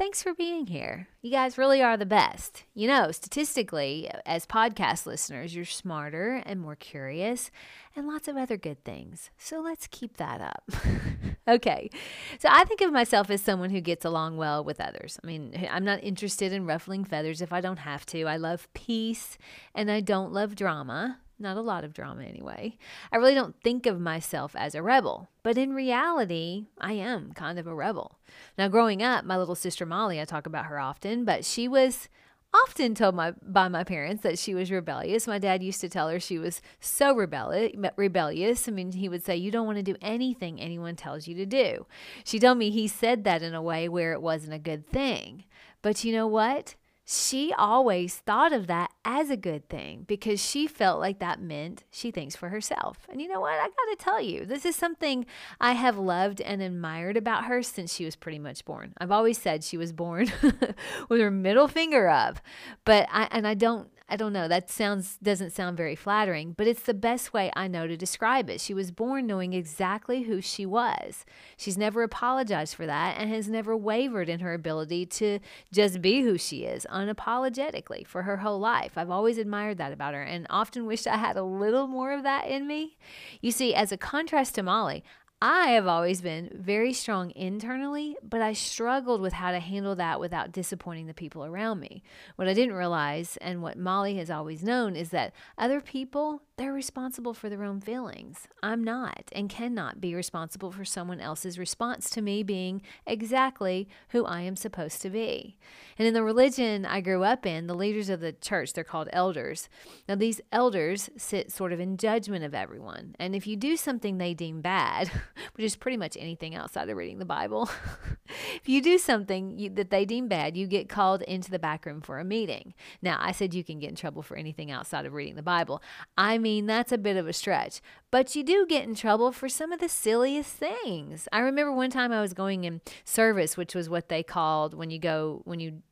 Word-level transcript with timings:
Thanks 0.00 0.22
for 0.22 0.32
being 0.32 0.66
here. 0.66 1.08
You 1.20 1.30
guys 1.30 1.58
really 1.58 1.82
are 1.82 1.98
the 1.98 2.06
best. 2.06 2.64
You 2.72 2.88
know, 2.88 3.12
statistically, 3.12 4.10
as 4.24 4.46
podcast 4.46 5.04
listeners, 5.04 5.54
you're 5.54 5.66
smarter 5.66 6.42
and 6.46 6.58
more 6.58 6.74
curious 6.74 7.50
and 7.94 8.08
lots 8.08 8.26
of 8.26 8.34
other 8.34 8.56
good 8.56 8.82
things. 8.82 9.28
So 9.36 9.60
let's 9.60 9.86
keep 9.88 10.16
that 10.16 10.40
up. 10.40 10.64
okay. 11.48 11.90
So 12.38 12.48
I 12.50 12.64
think 12.64 12.80
of 12.80 12.92
myself 12.92 13.28
as 13.28 13.42
someone 13.42 13.68
who 13.68 13.82
gets 13.82 14.06
along 14.06 14.38
well 14.38 14.64
with 14.64 14.80
others. 14.80 15.20
I 15.22 15.26
mean, 15.26 15.68
I'm 15.70 15.84
not 15.84 16.02
interested 16.02 16.50
in 16.54 16.64
ruffling 16.64 17.04
feathers 17.04 17.42
if 17.42 17.52
I 17.52 17.60
don't 17.60 17.80
have 17.80 18.06
to. 18.06 18.24
I 18.24 18.38
love 18.38 18.72
peace 18.72 19.36
and 19.74 19.90
I 19.90 20.00
don't 20.00 20.32
love 20.32 20.54
drama. 20.56 21.18
Not 21.40 21.56
a 21.56 21.62
lot 21.62 21.84
of 21.84 21.94
drama, 21.94 22.24
anyway. 22.24 22.76
I 23.10 23.16
really 23.16 23.34
don't 23.34 23.56
think 23.64 23.86
of 23.86 23.98
myself 23.98 24.54
as 24.54 24.74
a 24.74 24.82
rebel, 24.82 25.28
but 25.42 25.56
in 25.56 25.72
reality, 25.72 26.66
I 26.78 26.92
am 26.92 27.32
kind 27.32 27.58
of 27.58 27.66
a 27.66 27.74
rebel. 27.74 28.18
Now, 28.58 28.68
growing 28.68 29.02
up, 29.02 29.24
my 29.24 29.38
little 29.38 29.54
sister 29.54 29.86
Molly, 29.86 30.20
I 30.20 30.26
talk 30.26 30.46
about 30.46 30.66
her 30.66 30.78
often, 30.78 31.24
but 31.24 31.46
she 31.46 31.66
was 31.66 32.10
often 32.52 32.94
told 32.94 33.14
my, 33.14 33.32
by 33.42 33.68
my 33.68 33.84
parents 33.84 34.22
that 34.22 34.38
she 34.38 34.54
was 34.54 34.70
rebellious. 34.70 35.26
My 35.26 35.38
dad 35.38 35.62
used 35.62 35.80
to 35.80 35.88
tell 35.88 36.10
her 36.10 36.20
she 36.20 36.38
was 36.38 36.60
so 36.78 37.14
rebellious. 37.14 37.72
rebellious. 37.96 38.68
I 38.68 38.72
mean, 38.72 38.92
he 38.92 39.08
would 39.08 39.24
say, 39.24 39.36
You 39.36 39.50
don't 39.50 39.66
want 39.66 39.78
to 39.78 39.82
do 39.82 39.96
anything 40.02 40.60
anyone 40.60 40.96
tells 40.96 41.26
you 41.26 41.34
to 41.36 41.46
do. 41.46 41.86
She 42.24 42.38
told 42.38 42.58
me 42.58 42.70
he 42.70 42.86
said 42.86 43.24
that 43.24 43.42
in 43.42 43.54
a 43.54 43.62
way 43.62 43.88
where 43.88 44.12
it 44.12 44.20
wasn't 44.20 44.54
a 44.54 44.58
good 44.58 44.86
thing. 44.86 45.44
But 45.82 46.04
you 46.04 46.12
know 46.12 46.26
what? 46.26 46.74
She 47.12 47.52
always 47.58 48.14
thought 48.18 48.52
of 48.52 48.68
that 48.68 48.92
as 49.04 49.30
a 49.30 49.36
good 49.36 49.68
thing 49.68 50.04
because 50.06 50.40
she 50.40 50.68
felt 50.68 51.00
like 51.00 51.18
that 51.18 51.42
meant 51.42 51.82
she 51.90 52.12
thinks 52.12 52.36
for 52.36 52.50
herself. 52.50 52.98
And 53.08 53.20
you 53.20 53.26
know 53.26 53.40
what? 53.40 53.54
I 53.54 53.64
got 53.64 53.72
to 53.90 53.96
tell 53.98 54.20
you, 54.20 54.44
this 54.44 54.64
is 54.64 54.76
something 54.76 55.26
I 55.60 55.72
have 55.72 55.98
loved 55.98 56.40
and 56.40 56.62
admired 56.62 57.16
about 57.16 57.46
her 57.46 57.64
since 57.64 57.92
she 57.92 58.04
was 58.04 58.14
pretty 58.14 58.38
much 58.38 58.64
born. 58.64 58.92
I've 58.98 59.10
always 59.10 59.38
said 59.38 59.64
she 59.64 59.76
was 59.76 59.92
born 59.92 60.30
with 61.08 61.20
her 61.20 61.32
middle 61.32 61.66
finger 61.66 62.08
up. 62.08 62.38
But 62.84 63.08
I 63.10 63.26
and 63.32 63.44
I 63.44 63.54
don't 63.54 63.90
I 64.12 64.16
don't 64.16 64.32
know, 64.32 64.48
that 64.48 64.68
sounds 64.68 65.18
doesn't 65.22 65.52
sound 65.52 65.76
very 65.76 65.94
flattering, 65.94 66.52
but 66.56 66.66
it's 66.66 66.82
the 66.82 66.92
best 66.92 67.32
way 67.32 67.52
I 67.54 67.68
know 67.68 67.86
to 67.86 67.96
describe 67.96 68.50
it. 68.50 68.60
She 68.60 68.74
was 68.74 68.90
born 68.90 69.28
knowing 69.28 69.52
exactly 69.52 70.22
who 70.22 70.40
she 70.40 70.66
was. 70.66 71.24
She's 71.56 71.78
never 71.78 72.02
apologized 72.02 72.74
for 72.74 72.86
that 72.86 73.18
and 73.18 73.30
has 73.30 73.48
never 73.48 73.76
wavered 73.76 74.28
in 74.28 74.40
her 74.40 74.52
ability 74.52 75.06
to 75.06 75.38
just 75.72 76.02
be 76.02 76.22
who 76.22 76.36
she 76.36 76.64
is 76.64 76.84
unapologetically 76.90 78.04
for 78.04 78.22
her 78.22 78.38
whole 78.38 78.58
life. 78.58 78.98
I've 78.98 79.10
always 79.10 79.38
admired 79.38 79.78
that 79.78 79.92
about 79.92 80.14
her 80.14 80.22
and 80.22 80.44
often 80.50 80.86
wished 80.86 81.06
I 81.06 81.16
had 81.16 81.36
a 81.36 81.44
little 81.44 81.86
more 81.86 82.12
of 82.12 82.24
that 82.24 82.48
in 82.48 82.66
me. 82.66 82.96
You 83.40 83.52
see, 83.52 83.76
as 83.76 83.92
a 83.92 83.96
contrast 83.96 84.56
to 84.56 84.64
Molly, 84.64 85.04
I 85.42 85.68
have 85.70 85.86
always 85.86 86.20
been 86.20 86.50
very 86.52 86.92
strong 86.92 87.32
internally, 87.34 88.14
but 88.22 88.42
I 88.42 88.52
struggled 88.52 89.22
with 89.22 89.32
how 89.32 89.52
to 89.52 89.58
handle 89.58 89.94
that 89.96 90.20
without 90.20 90.52
disappointing 90.52 91.06
the 91.06 91.14
people 91.14 91.46
around 91.46 91.80
me. 91.80 92.02
What 92.36 92.46
I 92.46 92.52
didn't 92.52 92.74
realize, 92.74 93.38
and 93.38 93.62
what 93.62 93.78
Molly 93.78 94.16
has 94.16 94.30
always 94.30 94.62
known, 94.62 94.96
is 94.96 95.08
that 95.10 95.32
other 95.56 95.80
people 95.80 96.42
they're 96.60 96.74
responsible 96.74 97.32
for 97.32 97.48
their 97.48 97.64
own 97.64 97.80
feelings. 97.80 98.46
I'm 98.62 98.84
not 98.84 99.30
and 99.32 99.48
cannot 99.48 99.98
be 99.98 100.14
responsible 100.14 100.70
for 100.70 100.84
someone 100.84 101.18
else's 101.18 101.58
response 101.58 102.10
to 102.10 102.20
me 102.20 102.42
being 102.42 102.82
exactly 103.06 103.88
who 104.10 104.26
I 104.26 104.42
am 104.42 104.56
supposed 104.56 105.00
to 105.00 105.08
be. 105.08 105.56
And 105.98 106.06
in 106.06 106.12
the 106.12 106.22
religion 106.22 106.84
I 106.84 107.00
grew 107.00 107.24
up 107.24 107.46
in, 107.46 107.66
the 107.66 107.74
leaders 107.74 108.10
of 108.10 108.20
the 108.20 108.34
church, 108.34 108.74
they're 108.74 108.84
called 108.84 109.08
elders. 109.10 109.70
Now, 110.06 110.16
these 110.16 110.42
elders 110.52 111.08
sit 111.16 111.50
sort 111.50 111.72
of 111.72 111.80
in 111.80 111.96
judgment 111.96 112.44
of 112.44 112.54
everyone. 112.54 113.16
And 113.18 113.34
if 113.34 113.46
you 113.46 113.56
do 113.56 113.74
something 113.78 114.18
they 114.18 114.34
deem 114.34 114.60
bad, 114.60 115.10
which 115.54 115.64
is 115.64 115.76
pretty 115.76 115.96
much 115.96 116.16
anything 116.18 116.54
outside 116.54 116.88
of 116.88 116.96
reading 116.96 117.18
the 117.18 117.24
Bible, 117.24 117.70
if 118.54 118.68
you 118.68 118.82
do 118.82 118.98
something 118.98 119.58
you, 119.58 119.70
that 119.70 119.90
they 119.90 120.04
deem 120.04 120.28
bad, 120.28 120.56
you 120.56 120.66
get 120.66 120.88
called 120.88 121.22
into 121.22 121.50
the 121.50 121.58
back 121.58 121.86
room 121.86 122.00
for 122.00 122.18
a 122.18 122.24
meeting. 122.24 122.74
Now, 123.02 123.18
I 123.20 123.32
said 123.32 123.54
you 123.54 123.64
can 123.64 123.78
get 123.78 123.90
in 123.90 123.96
trouble 123.96 124.22
for 124.22 124.36
anything 124.36 124.70
outside 124.70 125.06
of 125.06 125.12
reading 125.12 125.36
the 125.36 125.42
Bible. 125.42 125.82
I 126.16 126.38
mean, 126.38 126.66
that's 126.66 126.92
a 126.92 126.98
bit 126.98 127.16
of 127.16 127.26
a 127.26 127.32
stretch. 127.32 127.80
But 128.10 128.34
you 128.34 128.42
do 128.42 128.66
get 128.66 128.84
in 128.84 128.96
trouble 128.96 129.30
for 129.30 129.48
some 129.48 129.70
of 129.72 129.78
the 129.78 129.88
silliest 129.88 130.52
things. 130.52 131.28
I 131.32 131.38
remember 131.38 131.72
one 131.72 131.90
time 131.90 132.10
I 132.10 132.20
was 132.20 132.34
going 132.34 132.64
in 132.64 132.80
service, 133.04 133.56
which 133.56 133.74
was 133.74 133.88
what 133.88 134.08
they 134.08 134.24
called 134.24 134.74
when 134.74 134.90
you 134.90 134.98
go 134.98 135.42
when 135.44 135.60
you 135.60 135.82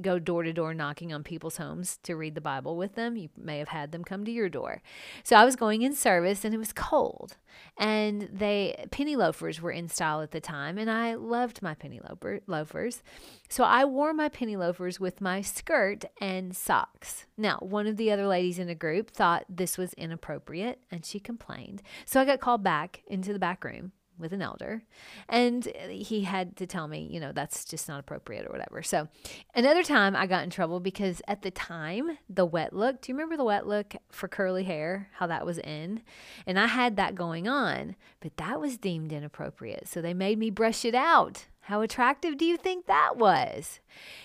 go 0.00 0.18
door 0.18 0.42
to 0.42 0.52
door 0.52 0.74
knocking 0.74 1.12
on 1.12 1.22
people's 1.22 1.58
homes 1.58 1.98
to 2.02 2.16
read 2.16 2.34
the 2.34 2.40
Bible 2.40 2.76
with 2.76 2.96
them. 2.96 3.16
You 3.16 3.28
may 3.36 3.58
have 3.58 3.68
had 3.68 3.92
them 3.92 4.02
come 4.02 4.24
to 4.24 4.32
your 4.32 4.48
door. 4.48 4.82
So 5.22 5.36
I 5.36 5.44
was 5.44 5.54
going 5.54 5.82
in 5.82 5.94
service 5.94 6.44
and 6.44 6.52
it 6.52 6.58
was 6.58 6.72
cold. 6.72 7.36
And 7.78 8.28
they 8.32 8.71
penny 8.90 9.16
loafers 9.16 9.60
were 9.60 9.70
in 9.70 9.88
style 9.88 10.20
at 10.20 10.30
the 10.30 10.40
time 10.40 10.78
and 10.78 10.90
I 10.90 11.14
loved 11.14 11.62
my 11.62 11.74
penny 11.74 12.00
loafers. 12.46 13.02
So 13.48 13.64
I 13.64 13.84
wore 13.84 14.12
my 14.12 14.28
penny 14.28 14.56
loafers 14.56 14.98
with 14.98 15.20
my 15.20 15.40
skirt 15.40 16.04
and 16.20 16.56
socks. 16.56 17.26
Now, 17.36 17.58
one 17.60 17.86
of 17.86 17.96
the 17.96 18.10
other 18.10 18.26
ladies 18.26 18.58
in 18.58 18.66
the 18.66 18.74
group 18.74 19.10
thought 19.10 19.44
this 19.48 19.78
was 19.78 19.94
inappropriate 19.94 20.80
and 20.90 21.04
she 21.04 21.20
complained. 21.20 21.82
So 22.04 22.20
I 22.20 22.24
got 22.24 22.40
called 22.40 22.62
back 22.62 23.02
into 23.06 23.32
the 23.32 23.38
back 23.38 23.64
room 23.64 23.92
with 24.22 24.32
an 24.32 24.40
elder 24.40 24.82
and 25.28 25.66
he 25.90 26.22
had 26.22 26.56
to 26.56 26.66
tell 26.66 26.88
me 26.88 27.08
you 27.10 27.20
know 27.20 27.32
that's 27.32 27.64
just 27.64 27.88
not 27.88 28.00
appropriate 28.00 28.46
or 28.46 28.50
whatever 28.50 28.82
so 28.82 29.08
another 29.54 29.82
time 29.82 30.16
i 30.16 30.26
got 30.26 30.44
in 30.44 30.50
trouble 30.50 30.80
because 30.80 31.20
at 31.28 31.42
the 31.42 31.50
time 31.50 32.18
the 32.28 32.46
wet 32.46 32.72
look 32.72 33.00
do 33.02 33.12
you 33.12 33.16
remember 33.16 33.36
the 33.36 33.44
wet 33.44 33.66
look 33.66 33.94
for 34.10 34.28
curly 34.28 34.64
hair 34.64 35.08
how 35.14 35.26
that 35.26 35.44
was 35.44 35.58
in 35.58 36.00
and 36.46 36.58
i 36.58 36.66
had 36.66 36.96
that 36.96 37.14
going 37.14 37.46
on 37.46 37.96
but 38.20 38.36
that 38.36 38.60
was 38.60 38.78
deemed 38.78 39.12
inappropriate 39.12 39.86
so 39.86 40.00
they 40.00 40.14
made 40.14 40.38
me 40.38 40.48
brush 40.48 40.84
it 40.84 40.94
out 40.94 41.46
how 41.66 41.80
attractive 41.80 42.36
do 42.38 42.44
you 42.44 42.56
think 42.56 42.86
that 42.86 43.16
was? 43.16 43.78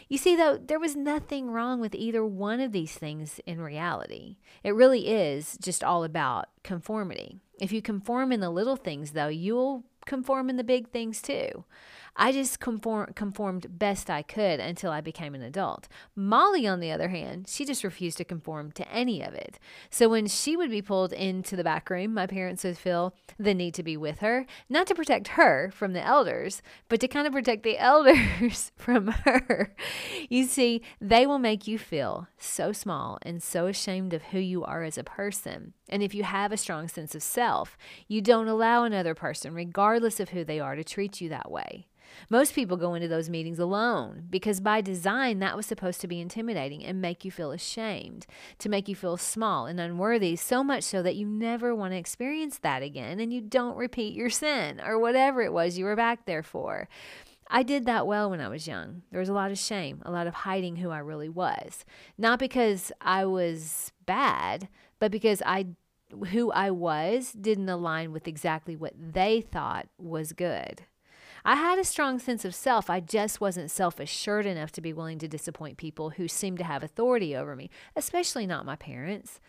You 0.09 0.17
see, 0.17 0.35
though, 0.35 0.57
there 0.57 0.79
was 0.79 0.95
nothing 0.95 1.51
wrong 1.51 1.79
with 1.79 1.93
either 1.93 2.25
one 2.25 2.59
of 2.59 2.71
these 2.71 2.93
things 2.93 3.39
in 3.45 3.61
reality. 3.61 4.37
It 4.63 4.73
really 4.73 5.07
is 5.07 5.55
just 5.61 5.83
all 5.83 6.03
about 6.03 6.47
conformity. 6.63 7.39
If 7.59 7.71
you 7.71 7.81
conform 7.81 8.31
in 8.31 8.39
the 8.39 8.49
little 8.49 8.75
things, 8.75 9.11
though, 9.11 9.29
you'll 9.29 9.83
conform 10.05 10.49
in 10.49 10.57
the 10.57 10.63
big 10.63 10.89
things 10.89 11.21
too. 11.21 11.65
I 12.15 12.31
just 12.31 12.59
conform, 12.59 13.13
conformed 13.13 13.77
best 13.77 14.09
I 14.09 14.23
could 14.23 14.59
until 14.59 14.91
I 14.91 15.01
became 15.01 15.35
an 15.35 15.43
adult. 15.43 15.87
Molly, 16.15 16.65
on 16.65 16.79
the 16.79 16.91
other 16.91 17.09
hand, 17.09 17.47
she 17.47 17.63
just 17.63 17.83
refused 17.83 18.17
to 18.17 18.23
conform 18.23 18.71
to 18.71 18.91
any 18.91 19.21
of 19.21 19.35
it. 19.35 19.59
So 19.91 20.09
when 20.09 20.25
she 20.25 20.57
would 20.57 20.71
be 20.71 20.81
pulled 20.81 21.13
into 21.13 21.55
the 21.55 21.63
back 21.63 21.91
room, 21.91 22.15
my 22.15 22.25
parents 22.25 22.63
would 22.63 22.77
feel 22.77 23.13
the 23.37 23.53
need 23.53 23.75
to 23.75 23.83
be 23.83 23.97
with 23.97 24.19
her, 24.19 24.47
not 24.67 24.87
to 24.87 24.95
protect 24.95 25.29
her 25.29 25.69
from 25.71 25.93
the 25.93 26.03
elders, 26.03 26.63
but 26.89 26.99
to 27.01 27.07
kind 27.07 27.27
of 27.27 27.33
protect 27.33 27.61
the 27.61 27.77
elders 27.77 28.71
from 28.75 29.07
her. 29.07 29.75
You 30.27 30.45
see, 30.45 30.81
they 30.99 31.27
will 31.27 31.39
make 31.39 31.67
you 31.67 31.77
feel 31.77 32.27
so 32.39 32.71
small 32.71 33.19
and 33.21 33.43
so 33.43 33.67
ashamed 33.67 34.13
of 34.13 34.23
who 34.23 34.39
you 34.39 34.63
are 34.63 34.83
as 34.83 34.97
a 34.97 35.03
person. 35.03 35.73
And 35.89 36.03
if 36.03 36.13
you 36.13 36.23
have 36.23 36.51
a 36.51 36.57
strong 36.57 36.87
sense 36.87 37.15
of 37.15 37.23
self, 37.23 37.77
you 38.07 38.21
don't 38.21 38.47
allow 38.47 38.83
another 38.83 39.15
person, 39.15 39.53
regardless 39.53 40.19
of 40.19 40.29
who 40.29 40.43
they 40.43 40.59
are, 40.59 40.75
to 40.75 40.83
treat 40.83 41.21
you 41.21 41.29
that 41.29 41.51
way. 41.51 41.87
Most 42.29 42.53
people 42.53 42.77
go 42.77 42.93
into 42.93 43.07
those 43.07 43.29
meetings 43.29 43.59
alone 43.59 44.23
because 44.29 44.59
by 44.59 44.81
design 44.81 45.39
that 45.39 45.55
was 45.55 45.65
supposed 45.65 46.01
to 46.01 46.07
be 46.07 46.19
intimidating 46.19 46.83
and 46.83 47.01
make 47.01 47.23
you 47.23 47.31
feel 47.31 47.51
ashamed, 47.51 48.25
to 48.59 48.69
make 48.69 48.87
you 48.87 48.95
feel 48.95 49.17
small 49.17 49.65
and 49.65 49.79
unworthy, 49.79 50.35
so 50.35 50.63
much 50.63 50.83
so 50.83 51.01
that 51.03 51.15
you 51.15 51.25
never 51.25 51.75
want 51.75 51.93
to 51.93 51.97
experience 51.97 52.59
that 52.59 52.81
again 52.81 53.19
and 53.19 53.33
you 53.33 53.41
don't 53.41 53.77
repeat 53.77 54.13
your 54.13 54.29
sin 54.29 54.81
or 54.85 54.99
whatever 54.99 55.41
it 55.41 55.53
was 55.53 55.77
you 55.77 55.85
were 55.85 55.95
back 55.95 56.25
there 56.25 56.43
for. 56.43 56.87
I 57.49 57.63
did 57.63 57.85
that 57.85 58.07
well 58.07 58.29
when 58.29 58.41
I 58.41 58.47
was 58.47 58.67
young. 58.67 59.03
There 59.11 59.19
was 59.19 59.29
a 59.29 59.33
lot 59.33 59.51
of 59.51 59.57
shame, 59.57 60.01
a 60.05 60.11
lot 60.11 60.27
of 60.27 60.33
hiding 60.33 60.77
who 60.77 60.89
I 60.89 60.99
really 60.99 61.29
was. 61.29 61.85
Not 62.17 62.39
because 62.39 62.91
I 63.01 63.25
was 63.25 63.91
bad, 64.05 64.67
but 64.99 65.11
because 65.11 65.41
I 65.45 65.67
who 66.29 66.51
I 66.51 66.71
was 66.71 67.33
didn't 67.33 67.69
align 67.69 68.13
with 68.13 68.27
exactly 68.27 68.75
what 68.75 68.93
they 68.97 69.41
thought 69.41 69.87
was 69.97 70.31
good. 70.33 70.83
I 71.45 71.55
had 71.55 71.79
a 71.79 71.83
strong 71.83 72.19
sense 72.19 72.45
of 72.45 72.55
self. 72.55 72.89
I 72.89 72.99
just 72.99 73.39
wasn't 73.39 73.71
self 73.71 73.99
assured 73.99 74.45
enough 74.45 74.71
to 74.73 74.81
be 74.81 74.93
willing 74.93 75.19
to 75.19 75.27
disappoint 75.27 75.77
people 75.77 76.11
who 76.11 76.27
seemed 76.27 76.57
to 76.59 76.63
have 76.63 76.83
authority 76.83 77.35
over 77.35 77.55
me, 77.55 77.69
especially 77.95 78.45
not 78.47 78.65
my 78.65 78.75
parents. 78.75 79.39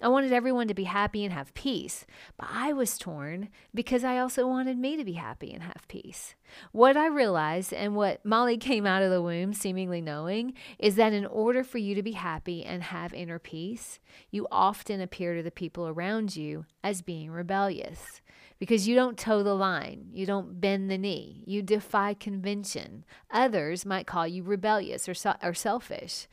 I 0.00 0.08
wanted 0.08 0.32
everyone 0.32 0.68
to 0.68 0.74
be 0.74 0.84
happy 0.84 1.24
and 1.24 1.32
have 1.32 1.54
peace, 1.54 2.06
but 2.36 2.48
I 2.50 2.72
was 2.72 2.98
torn 2.98 3.48
because 3.74 4.04
I 4.04 4.18
also 4.18 4.46
wanted 4.46 4.78
me 4.78 4.96
to 4.96 5.04
be 5.04 5.14
happy 5.14 5.52
and 5.52 5.62
have 5.62 5.86
peace. 5.88 6.34
What 6.72 6.96
I 6.96 7.06
realized 7.06 7.72
and 7.72 7.94
what 7.94 8.24
Molly 8.24 8.56
came 8.58 8.86
out 8.86 9.02
of 9.02 9.10
the 9.10 9.22
womb 9.22 9.52
seemingly 9.52 10.00
knowing 10.00 10.54
is 10.78 10.96
that 10.96 11.12
in 11.12 11.26
order 11.26 11.64
for 11.64 11.78
you 11.78 11.94
to 11.94 12.02
be 12.02 12.12
happy 12.12 12.64
and 12.64 12.82
have 12.84 13.12
inner 13.12 13.38
peace, 13.38 13.98
you 14.30 14.46
often 14.50 15.00
appear 15.00 15.34
to 15.34 15.42
the 15.42 15.50
people 15.50 15.88
around 15.88 16.36
you 16.36 16.66
as 16.82 17.02
being 17.02 17.30
rebellious 17.30 18.22
because 18.58 18.86
you 18.86 18.94
don't 18.94 19.18
toe 19.18 19.42
the 19.42 19.54
line, 19.54 20.06
you 20.12 20.26
don't 20.26 20.60
bend 20.60 20.90
the 20.90 20.98
knee, 20.98 21.42
you 21.46 21.62
defy 21.62 22.14
convention. 22.14 23.04
Others 23.30 23.86
might 23.86 24.06
call 24.06 24.26
you 24.26 24.42
rebellious 24.42 25.08
or, 25.08 25.14
or 25.42 25.54
selfish, 25.54 26.26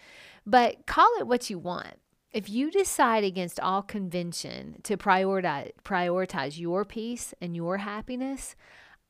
but 0.46 0.86
call 0.86 1.10
it 1.20 1.28
what 1.28 1.50
you 1.50 1.60
want. 1.60 1.96
If 2.32 2.50
you 2.50 2.72
decide 2.72 3.24
against 3.24 3.60
all 3.60 3.82
convention 3.82 4.78
to 4.84 4.96
prioritize, 4.96 5.72
prioritize 5.84 6.58
your 6.58 6.86
peace 6.86 7.34
and 7.42 7.56
your 7.56 7.78
happiness, 7.78 8.56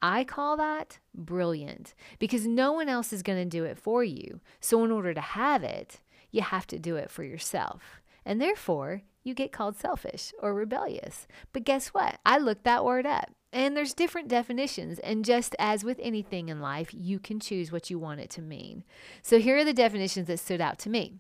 I 0.01 0.23
call 0.23 0.57
that 0.57 0.97
brilliant 1.13 1.93
because 2.17 2.47
no 2.47 2.71
one 2.71 2.89
else 2.89 3.13
is 3.13 3.21
going 3.21 3.37
to 3.37 3.45
do 3.45 3.63
it 3.63 3.77
for 3.77 4.03
you. 4.03 4.41
So, 4.59 4.83
in 4.83 4.89
order 4.91 5.13
to 5.13 5.21
have 5.21 5.63
it, 5.63 5.99
you 6.31 6.41
have 6.41 6.65
to 6.67 6.79
do 6.79 6.95
it 6.95 7.11
for 7.11 7.23
yourself. 7.23 8.01
And 8.25 8.41
therefore, 8.41 9.03
you 9.23 9.33
get 9.33 9.51
called 9.51 9.77
selfish 9.77 10.33
or 10.39 10.53
rebellious. 10.53 11.27
But 11.53 11.63
guess 11.63 11.89
what? 11.89 12.19
I 12.25 12.37
looked 12.37 12.63
that 12.63 12.85
word 12.85 13.05
up. 13.05 13.31
And 13.53 13.75
there's 13.75 13.93
different 13.93 14.29
definitions. 14.29 14.99
And 14.99 15.25
just 15.25 15.55
as 15.59 15.83
with 15.83 15.99
anything 16.01 16.49
in 16.49 16.61
life, 16.61 16.89
you 16.93 17.19
can 17.19 17.39
choose 17.39 17.71
what 17.71 17.89
you 17.89 17.99
want 17.99 18.21
it 18.21 18.29
to 18.31 18.41
mean. 18.41 18.83
So 19.21 19.39
here 19.39 19.57
are 19.57 19.65
the 19.65 19.73
definitions 19.73 20.27
that 20.27 20.39
stood 20.39 20.61
out 20.61 20.79
to 20.79 20.89
me 20.89 21.15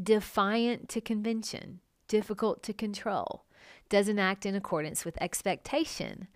defiant 0.00 0.88
to 0.90 1.00
convention, 1.00 1.80
difficult 2.06 2.62
to 2.62 2.72
control, 2.72 3.44
doesn't 3.88 4.18
act 4.18 4.46
in 4.46 4.54
accordance 4.54 5.04
with 5.04 5.20
expectation. 5.20 6.28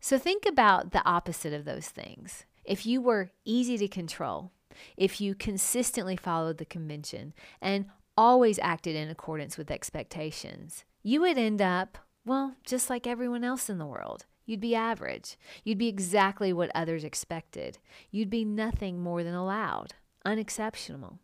So 0.00 0.18
think 0.18 0.46
about 0.46 0.92
the 0.92 1.06
opposite 1.06 1.52
of 1.52 1.64
those 1.64 1.88
things. 1.88 2.46
If 2.64 2.84
you 2.84 3.00
were 3.00 3.30
easy 3.44 3.78
to 3.78 3.86
control, 3.86 4.50
if 4.96 5.20
you 5.20 5.34
consistently 5.34 6.16
followed 6.16 6.58
the 6.58 6.64
convention 6.64 7.32
and 7.60 7.86
always 8.16 8.58
acted 8.60 8.96
in 8.96 9.08
accordance 9.08 9.56
with 9.56 9.70
expectations, 9.70 10.84
you 11.02 11.20
would 11.20 11.38
end 11.38 11.62
up, 11.62 11.98
well, 12.24 12.56
just 12.64 12.90
like 12.90 13.06
everyone 13.06 13.44
else 13.44 13.68
in 13.68 13.78
the 13.78 13.86
world. 13.86 14.24
You'd 14.44 14.60
be 14.60 14.74
average. 14.74 15.36
You'd 15.64 15.78
be 15.78 15.88
exactly 15.88 16.52
what 16.52 16.70
others 16.74 17.04
expected. 17.04 17.78
You'd 18.10 18.30
be 18.30 18.44
nothing 18.44 19.00
more 19.00 19.24
than 19.24 19.34
allowed, 19.34 19.94
unexceptional. 20.24 21.18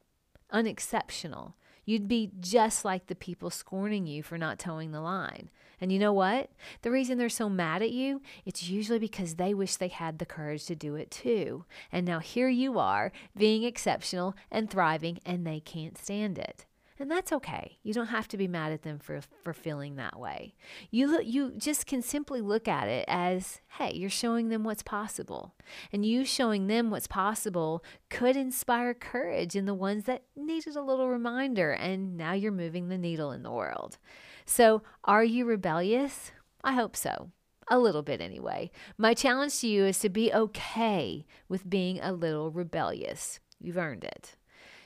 Unexceptional. 0.50 1.54
You'd 1.84 2.08
be 2.08 2.30
just 2.38 2.84
like 2.84 3.06
the 3.06 3.14
people 3.14 3.50
scorning 3.50 4.06
you 4.06 4.22
for 4.22 4.38
not 4.38 4.58
toeing 4.58 4.92
the 4.92 5.00
line. 5.00 5.50
And 5.80 5.90
you 5.90 5.98
know 5.98 6.12
what? 6.12 6.50
The 6.82 6.92
reason 6.92 7.18
they're 7.18 7.28
so 7.28 7.48
mad 7.48 7.82
at 7.82 7.90
you, 7.90 8.22
it's 8.44 8.68
usually 8.68 9.00
because 9.00 9.34
they 9.34 9.52
wish 9.52 9.76
they 9.76 9.88
had 9.88 10.18
the 10.18 10.26
courage 10.26 10.66
to 10.66 10.76
do 10.76 10.94
it 10.94 11.10
too. 11.10 11.64
And 11.90 12.06
now 12.06 12.20
here 12.20 12.48
you 12.48 12.78
are, 12.78 13.10
being 13.36 13.64
exceptional 13.64 14.36
and 14.50 14.70
thriving, 14.70 15.18
and 15.26 15.44
they 15.44 15.58
can't 15.58 15.98
stand 15.98 16.38
it. 16.38 16.66
And 17.02 17.10
that's 17.10 17.32
okay. 17.32 17.78
You 17.82 17.92
don't 17.92 18.06
have 18.06 18.28
to 18.28 18.36
be 18.36 18.46
mad 18.46 18.70
at 18.70 18.82
them 18.82 19.00
for, 19.00 19.18
for 19.42 19.52
feeling 19.52 19.96
that 19.96 20.20
way. 20.20 20.54
You 20.92 21.20
you 21.20 21.52
just 21.58 21.84
can 21.84 22.00
simply 22.00 22.40
look 22.40 22.68
at 22.68 22.86
it 22.86 23.04
as, 23.08 23.60
hey, 23.70 23.92
you're 23.92 24.08
showing 24.08 24.50
them 24.50 24.62
what's 24.62 24.84
possible. 24.84 25.56
And 25.92 26.06
you 26.06 26.24
showing 26.24 26.68
them 26.68 26.90
what's 26.90 27.08
possible 27.08 27.82
could 28.08 28.36
inspire 28.36 28.94
courage 28.94 29.56
in 29.56 29.66
the 29.66 29.74
ones 29.74 30.04
that 30.04 30.22
needed 30.36 30.76
a 30.76 30.80
little 30.80 31.08
reminder. 31.08 31.72
And 31.72 32.16
now 32.16 32.34
you're 32.34 32.52
moving 32.52 32.88
the 32.88 32.96
needle 32.96 33.32
in 33.32 33.42
the 33.42 33.50
world. 33.50 33.98
So, 34.46 34.84
are 35.02 35.24
you 35.24 35.44
rebellious? 35.44 36.30
I 36.62 36.74
hope 36.74 36.94
so. 36.94 37.30
A 37.68 37.80
little 37.80 38.02
bit, 38.02 38.20
anyway. 38.20 38.70
My 38.96 39.12
challenge 39.12 39.58
to 39.58 39.66
you 39.66 39.86
is 39.86 39.98
to 39.98 40.08
be 40.08 40.32
okay 40.32 41.26
with 41.48 41.68
being 41.68 41.98
a 41.98 42.12
little 42.12 42.52
rebellious. 42.52 43.40
You've 43.58 43.76
earned 43.76 44.04
it. 44.04 44.36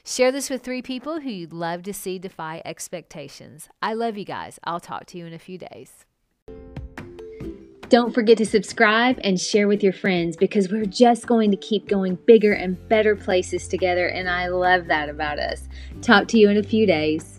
Share 0.09 0.31
this 0.31 0.51
with 0.51 0.63
three 0.63 0.83
people 0.83 1.23
who 1.23 1.31
you'd 1.31 1.53
love 1.53 1.83
to 1.83 1.93
see 1.93 2.17
defy 2.21 2.63
expectations. 2.65 3.69
I 3.83 3.93
love 3.93 4.17
you 4.17 4.25
guys. 4.25 4.61
I'll 4.63 4.79
talk 4.79 5.05
to 5.07 5.19
you 5.19 5.27
in 5.27 5.33
a 5.33 5.39
few 5.41 5.59
days. 5.59 6.07
Don't 7.89 8.15
forget 8.15 8.39
to 8.39 8.47
subscribe 8.47 9.19
and 9.25 9.41
share 9.41 9.67
with 9.67 9.83
your 9.83 9.93
friends 9.93 10.37
because 10.37 10.71
we're 10.71 10.85
just 10.85 11.27
going 11.27 11.51
to 11.51 11.57
keep 11.57 11.89
going 11.89 12.19
bigger 12.25 12.53
and 12.53 12.79
better 12.89 13.17
places 13.17 13.67
together, 13.67 14.07
and 14.07 14.31
I 14.31 14.47
love 14.47 14.87
that 14.87 15.09
about 15.09 15.41
us. 15.41 15.69
Talk 16.03 16.29
to 16.29 16.39
you 16.39 16.51
in 16.51 16.57
a 16.57 16.63
few 16.63 16.87
days. 16.87 17.36